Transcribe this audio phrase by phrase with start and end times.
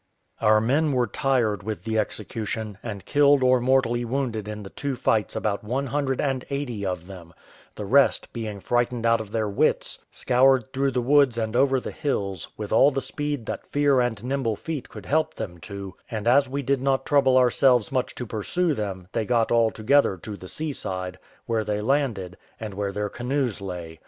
[0.41, 4.95] Our men were tired with the execution, and killed or mortally wounded in the two
[4.95, 7.35] fights about one hundred and eighty of them;
[7.75, 11.91] the rest, being frightened out of their wits, scoured through the woods and over the
[11.91, 16.27] hills, with all the speed that fear and nimble feet could help them to; and
[16.27, 20.35] as we did not trouble ourselves much to pursue them, they got all together to
[20.35, 23.99] the seaside, where they landed, and where their canoes lay.